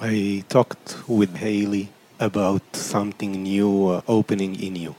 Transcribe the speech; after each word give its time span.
I 0.00 0.44
talked 0.48 1.08
with 1.08 1.36
Haley 1.36 1.88
about 2.20 2.62
something 2.76 3.42
new 3.42 3.88
uh, 3.88 4.02
opening 4.06 4.54
in 4.62 4.76
you. 4.76 4.94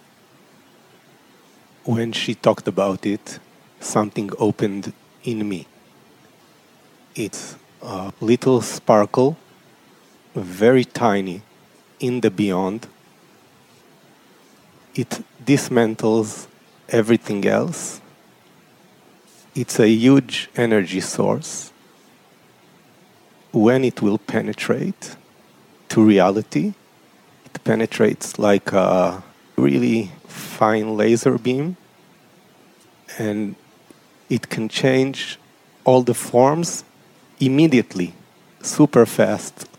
When 1.86 2.12
she 2.12 2.36
talked 2.36 2.68
about 2.68 3.06
it, 3.06 3.40
something 3.80 4.30
opened 4.38 4.92
in 5.24 5.48
me. 5.48 5.68
It's 7.16 7.56
a 7.82 8.12
little 8.20 8.60
sparkle, 8.60 9.38
very 10.36 10.84
tiny, 10.84 11.44
in 12.02 12.20
the 12.20 12.30
beyond. 12.30 12.88
It 14.96 15.24
dismantles 15.46 16.48
everything 16.90 17.46
else. 17.48 18.02
It's 19.56 19.80
a 19.80 19.88
huge 19.88 20.50
energy 20.58 21.00
source 21.00 21.73
when 23.54 23.86
it 23.86 24.02
will 24.02 24.18
penetrate 24.18 25.16
to 25.88 26.04
reality, 26.04 26.74
it 27.46 27.64
penetrates 27.64 28.40
like 28.40 28.74
a 28.74 29.24
really 29.56 30.12
fine 30.28 30.98
laser 30.98 31.38
beam 31.38 31.78
and 33.20 33.56
it 34.28 34.50
can 34.50 34.68
change 34.68 35.38
all 35.84 36.02
the 36.02 36.16
forms 36.16 36.84
immediately, 37.40 38.16
super 38.64 39.06
fast. 39.06 39.70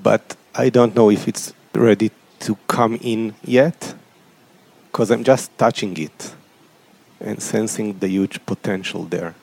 But 0.00 0.36
I 0.54 0.68
don't 0.68 0.94
know 0.94 1.10
if 1.10 1.26
it's 1.26 1.52
ready 1.74 2.12
to 2.40 2.56
come 2.68 2.94
in 3.02 3.34
yet 3.42 3.94
because 4.86 5.10
I'm 5.10 5.24
just 5.24 5.56
touching 5.58 5.96
it 5.96 6.34
and 7.20 7.42
sensing 7.42 7.98
the 7.98 8.08
huge 8.08 8.44
potential 8.46 9.02
there. 9.02 9.34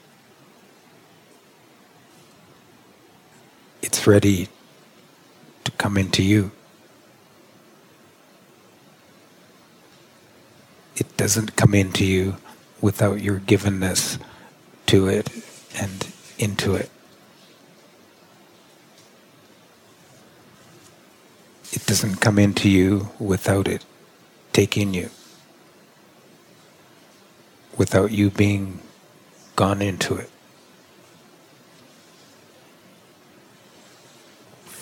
Ready 4.08 4.48
to 5.64 5.72
come 5.74 5.98
into 5.98 6.24
you. 6.24 6.52
It 10.96 11.18
doesn't 11.18 11.56
come 11.56 11.74
into 11.74 12.06
you 12.06 12.38
without 12.82 13.22
your 13.22 13.40
givenness 13.40 14.20
to 14.88 15.08
it 15.08 15.30
and 15.78 16.08
into 16.38 16.76
it. 16.76 16.90
It 21.74 21.86
doesn't 21.86 22.22
come 22.22 22.40
into 22.40 22.70
you 22.70 23.10
without 23.20 23.68
it 23.68 23.84
taking 24.54 24.94
you, 24.94 25.10
without 27.78 28.12
you 28.12 28.30
being 28.30 28.80
gone 29.56 29.82
into 29.82 30.16
it. 30.16 30.30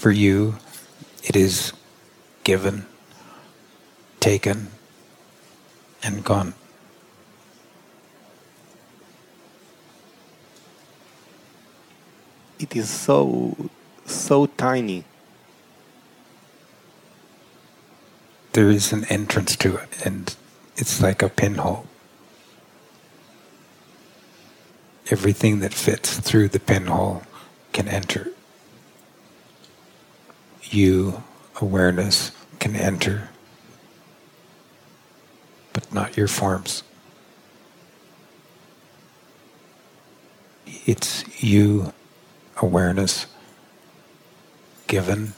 For 0.04 0.12
you, 0.12 0.58
it 1.24 1.38
is 1.38 1.72
given, 2.44 2.88
taken, 4.20 4.68
and 6.04 6.26
gone. 6.26 6.56
It 12.60 12.76
is 12.76 12.90
so, 12.90 13.56
so 14.06 14.48
tiny. 14.48 15.06
There 18.52 18.70
is 18.70 18.92
an 18.92 19.06
entrance 19.06 19.56
to 19.56 19.78
it, 19.78 20.06
and 20.06 20.36
it's 20.76 21.02
like 21.02 21.22
a 21.22 21.30
pinhole. 21.30 21.86
Everything 25.10 25.62
that 25.62 25.74
fits 25.74 26.20
through 26.20 26.50
the 26.50 26.60
pinhole 26.60 27.24
can 27.72 27.88
enter 27.88 28.33
you, 30.72 31.24
awareness, 31.62 32.32
can 32.60 32.76
enter, 32.76 33.30
but 35.74 35.94
not 35.94 36.16
your 36.18 36.28
forms. 36.28 36.84
It's 40.86 41.44
you, 41.44 41.94
awareness, 42.62 43.26
given, 44.88 45.34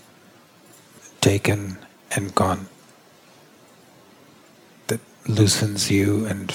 taken, 1.22 1.78
and 2.16 2.34
gone 2.36 2.68
that 4.88 5.00
loosens 5.28 5.90
you 5.90 6.26
and 6.26 6.52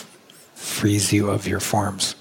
frees 0.54 1.12
you 1.12 1.30
of 1.30 1.46
your 1.46 1.60
forms. 1.60 2.14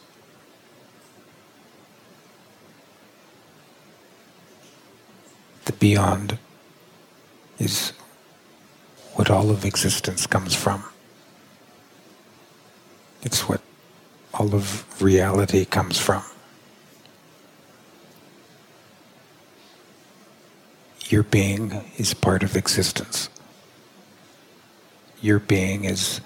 The 5.69 5.75
beyond 5.75 6.39
is 7.59 7.93
what 9.13 9.29
all 9.29 9.51
of 9.51 9.65
existence 9.65 10.25
comes 10.25 10.55
from. 10.55 10.83
It's 13.21 13.47
what 13.47 13.61
all 14.33 14.55
of 14.55 14.99
reality 14.99 15.65
comes 15.65 15.99
from. 15.99 16.23
Your 21.07 21.21
being 21.21 21.83
is 21.97 22.15
part 22.15 22.41
of 22.41 22.55
existence. 22.55 23.29
Your 25.21 25.37
being 25.37 25.83
is 25.83 26.19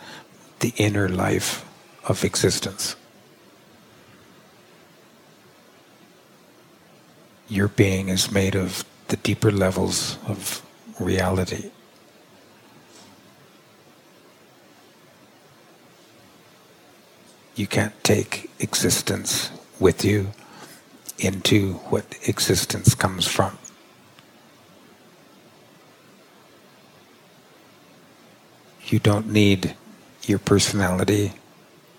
the 0.62 0.74
inner 0.78 1.10
life 1.10 1.66
of 2.08 2.24
existence. 2.24 2.96
Your 7.50 7.68
being 7.68 8.08
is 8.08 8.31
made 8.31 8.56
of 8.56 8.86
the 9.13 9.18
deeper 9.18 9.51
levels 9.51 10.18
of 10.25 10.66
reality. 11.00 11.69
You 17.53 17.68
can't 17.68 17.94
take 18.03 18.50
existence 18.59 19.51
with 19.79 20.03
you 20.03 20.31
into 21.19 21.74
what 21.91 22.06
existence 22.28 22.96
comes 22.96 23.28
from. 23.28 23.56
You 28.88 28.97
don't 28.97 29.28
need 29.28 29.75
your 30.24 30.40
personality 30.40 31.34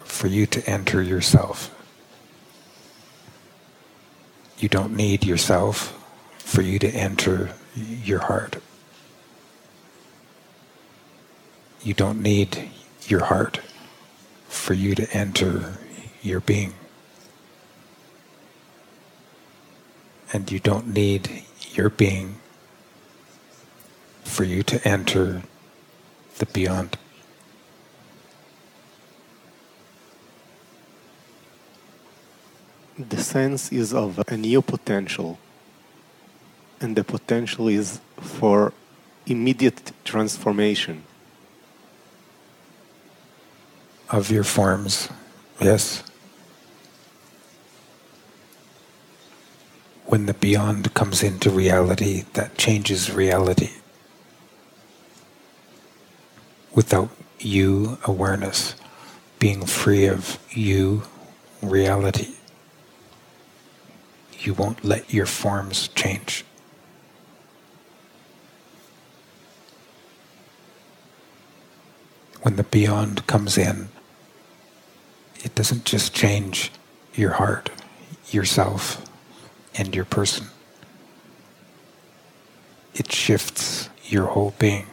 for 0.00 0.26
you 0.26 0.46
to 0.46 0.68
enter 0.68 1.00
yourself. 1.00 1.70
You 4.58 4.68
don't 4.68 4.96
need 4.96 5.24
yourself 5.24 6.00
for 6.44 6.62
you 6.62 6.78
to 6.78 6.88
enter 6.88 7.50
your 7.74 8.20
heart. 8.20 8.56
You 11.82 11.94
don't 11.94 12.22
need 12.22 12.70
your 13.08 13.24
heart 13.24 13.60
for 14.48 14.74
you 14.74 14.94
to 14.94 15.10
enter 15.12 15.78
your 16.22 16.40
being. 16.40 16.74
And 20.32 20.50
you 20.50 20.60
don't 20.60 20.94
need 20.94 21.44
your 21.72 21.90
being 21.90 22.36
for 24.22 24.44
you 24.44 24.62
to 24.62 24.86
enter 24.86 25.42
the 26.38 26.46
beyond. 26.46 26.98
The 32.96 33.20
sense 33.20 33.72
is 33.72 33.92
of 33.92 34.20
a 34.28 34.36
new 34.36 34.62
potential, 34.62 35.38
and 36.84 36.94
the 36.94 37.02
potential 37.02 37.66
is 37.68 38.00
for 38.20 38.72
immediate 39.26 39.92
transformation. 40.04 41.02
of 44.14 44.30
your 44.30 44.44
forms. 44.44 45.08
Yes. 45.60 46.04
When 50.06 50.26
the 50.26 50.34
beyond 50.34 50.94
comes 50.94 51.22
into 51.22 51.50
reality, 51.50 52.24
that 52.34 52.56
changes 52.56 53.10
reality. 53.10 53.70
Without 56.74 57.10
you 57.40 57.98
awareness, 58.04 58.74
being 59.38 59.66
free 59.66 60.06
of 60.06 60.38
you 60.50 61.02
reality, 61.60 62.34
you 64.38 64.54
won't 64.54 64.84
let 64.84 65.12
your 65.12 65.26
forms 65.26 65.88
change. 65.88 66.44
When 72.44 72.56
the 72.56 72.62
beyond 72.62 73.26
comes 73.26 73.56
in, 73.56 73.88
it 75.42 75.54
doesn't 75.54 75.86
just 75.86 76.12
change 76.12 76.70
your 77.14 77.30
heart, 77.30 77.70
yourself, 78.30 79.02
and 79.74 79.96
your 79.96 80.04
person. 80.04 80.48
It 82.92 83.10
shifts 83.10 83.88
your 84.04 84.26
whole 84.26 84.52
being. 84.58 84.84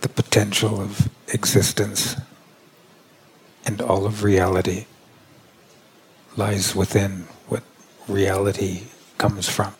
The 0.00 0.08
potential 0.08 0.80
of 0.80 1.10
existence 1.28 2.16
and 3.66 3.82
all 3.82 4.06
of 4.06 4.24
reality 4.24 4.86
lies 6.38 6.74
within, 6.74 7.26
what 7.48 7.62
reality 8.08 8.84
comes 9.18 9.46
from. 9.46 9.74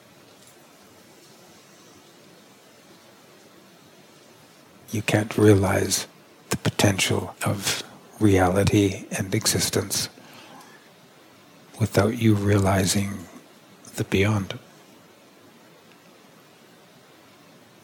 You 4.93 5.00
can't 5.00 5.39
realize 5.39 6.06
the 6.50 6.59
potential 6.59 7.35
of 7.47 7.83
reality 8.21 9.06
and 9.11 9.35
existence 9.35 10.11
without 11.81 12.19
you 12.19 12.35
realizing 12.35 13.27
the 13.97 14.05
beyond. 14.05 14.59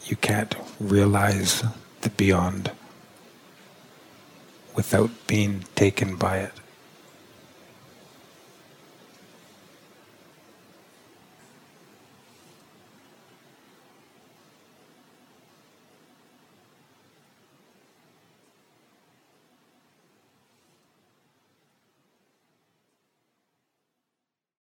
You 0.05 0.17
can't 0.17 0.53
realize 0.79 1.63
the 2.01 2.11
beyond 2.11 2.71
without 4.75 5.09
being 5.25 5.65
taken 5.73 6.15
by 6.15 6.37
it. 6.37 6.53